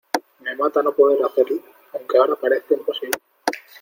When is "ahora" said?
2.17-2.35